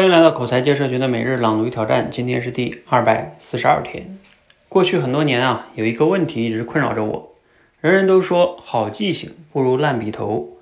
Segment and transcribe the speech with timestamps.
[0.00, 4.18] 欢迎来到口才界社群的每日朗读挑战，今天是第二百四十二天。
[4.66, 7.34] 过去很多年啊，有一个问题一直困扰着我。
[7.82, 10.56] 人人都说好记性不如烂笔头，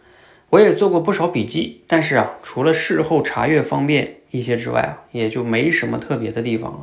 [0.51, 6.79] 我也做过不少笔记，但是啊，除了事后查阅方便一些之外啊，也就没什么特别的地方了。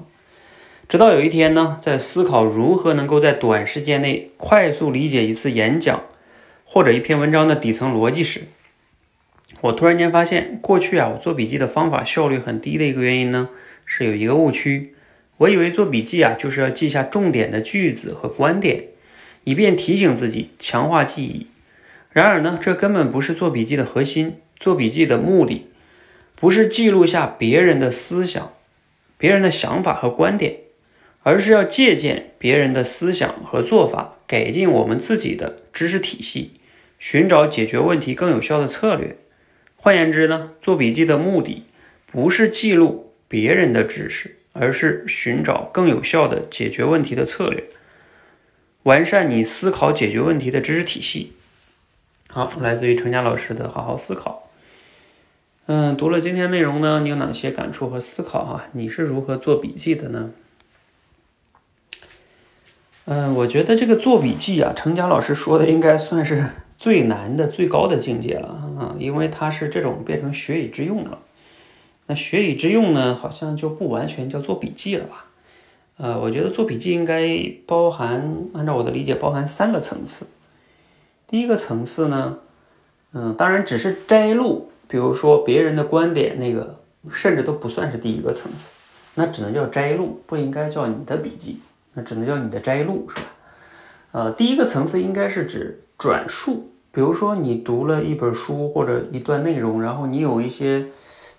[0.87, 6.03] 直到有一天呢，在思考如何能够在短时间内快速理解一次演讲
[6.63, 8.43] 或者一篇文章的底层逻辑时，
[9.65, 13.49] 我突然间发现，过去啊，我做笔记的方法效率很低的一个原因呢，
[13.83, 14.93] 是有一个误区。
[15.37, 18.85] 我以为做笔记啊，就是要记下重点的句子和观点，
[19.43, 21.47] 以便提醒自己，强化记忆。
[22.11, 24.37] 然而呢，这根本不是做笔记的核心。
[24.57, 25.67] 做笔记的目的，
[26.35, 28.53] 不是记录下别人的思想、
[29.17, 30.57] 别人的想法和观点，
[31.23, 36.53] 而是要借鉴别人的思想和做法，改进我们自己的知识体系，
[36.97, 39.17] 寻找解决问题更有效的策略。
[39.85, 41.65] 换言之呢，做笔记的目的
[42.07, 47.65] 不是记录别人的知识，而是寻找更有效的解决问题的策略，
[48.81, 51.33] 完善你思考解决问题的知识体系。
[52.29, 54.49] 好，来自于程佳老师的好好思考。
[55.67, 58.65] 嗯，读了今天内容呢，你有哪些感触和思考啊？
[58.71, 60.31] 你是如何做笔记的呢？
[63.05, 66.49] 嗯，我觉得这个做笔记啊，程佳老师说的应该算是。
[66.77, 68.64] 最难的、最高的境界了啊！
[68.77, 71.19] 啊因为它是这种变成学以致用了。
[72.07, 75.25] 那学以致用呢，好像就不完全叫做笔记了吧？
[75.97, 77.27] 呃，我觉得做笔记应该
[77.65, 80.27] 包含，按照我的理解，包含三个层次。
[81.27, 82.37] 第一个层次呢，
[83.13, 86.79] 嗯，当然只是摘录，比如说别人的观点，那个
[87.11, 88.71] 甚至都不算是第一个层次，
[89.15, 91.59] 那只能叫摘录，不应该叫你的笔记，
[91.93, 93.21] 那只能叫你的摘录，是吧？
[94.11, 95.81] 呃，第一个层次应该是指。
[95.97, 100.85] 转述，比如说你读了一本书或者一段内容，然后你有一些，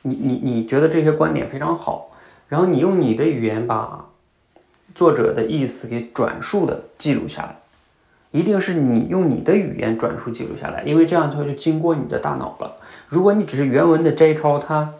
[0.02, 2.10] 你你你觉得这些观点非常好，
[2.46, 4.04] 然后你用你的语言把
[4.94, 7.56] 作者的意思给转述的记录下来，
[8.32, 12.76] 一定是你用你的语言转述记录下来，因为这样的话就经过你的大脑了。
[13.08, 14.92] 如果你只是原文的摘抄，它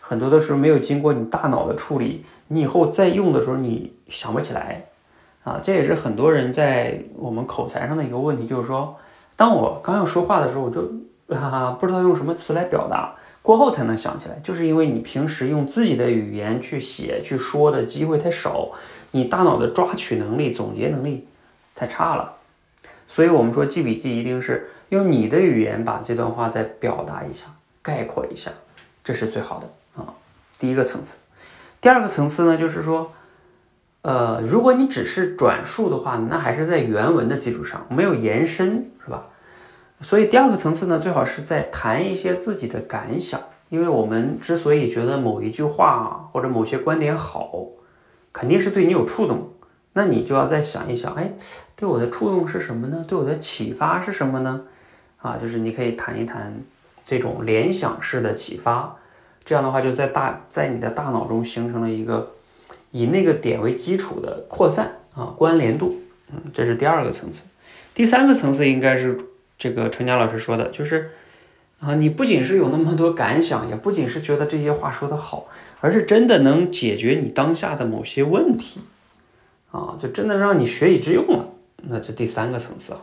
[0.00, 4.84] 很多的时候没有经过你大脑的处理，你以后再用的时候你想不起来。
[5.44, 8.96] 啊，这也是很多人在我们口才上的一个问题，就是说，
[9.36, 10.82] 当我刚要说话的时候，我就
[11.28, 18.70] 哈哈不知道用什么词来表达，过后才能想起来，就是因为你平时用自己的语言去写、去说的机会太少，
[19.10, 21.26] 你大脑的抓取能力、总结能力
[21.74, 22.34] 太差了。
[23.08, 27.46] 所以，我们说记笔记一定是用你的语言把这段话再表达一下、
[27.82, 28.50] 概括一下，
[29.02, 29.68] 这是最好的
[30.00, 30.14] 啊。
[30.58, 31.18] 第一个层次，
[31.80, 33.12] 第二个层次呢，就是说。
[34.04, 39.28] 呃，如果你只是转述的话，那还是在原文的基础上，没有延伸，是吧？
[40.02, 47.50] 所以第二个层次呢，最好是在谈一些自己的感想，因为我们之所以觉得某一句话或者某些观点好，
[48.30, 49.48] 肯定是对你有触动，
[49.94, 51.32] 那你就要再想一想，哎，
[51.74, 53.02] 对我的触动是什么呢？
[53.08, 54.64] 对我的启发是什么呢？
[55.22, 56.54] 啊，就是你可以谈一谈
[57.02, 58.96] 这种联想式的启发，
[59.46, 62.32] 这样的话就在大在你的大脑中形成了一个。
[62.94, 66.00] 以那个点为基础的扩散啊，关联度，
[66.32, 67.42] 嗯，这是第二个层次。
[67.92, 69.18] 第三个层次应该是
[69.58, 71.10] 这个陈佳老师说的，就是
[71.80, 75.48] 啊，你不仅是有那么多感想，也不仅是觉得这些话说的好，
[75.80, 78.80] 而是真的能解决你当下的某些问题
[79.72, 81.48] 啊，就真的让你学以致用了。
[81.88, 83.00] 那这第三个层次啊。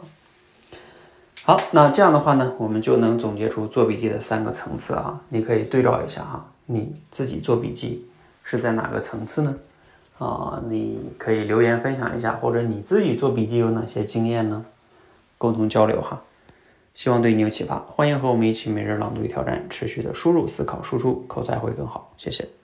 [1.44, 8.08] 好，那这样的话呢，我们就能总结出做笔记的三个层次啊，你可以对照一下哈，你自己做笔记
[8.41, 9.53] 是在哪个层次呢？
[10.23, 14.63] 啊，你可以留言分享一下，或者你自己做笔记有哪些经验呢？
[15.39, 16.21] 共同交流哈，
[16.93, 17.79] 希望对你有启发。
[17.79, 22.13] 欢迎和我们一起每日朗读与挑战，持续的输入、思考、输出，口才会更好。
[22.17, 22.60] 谢谢。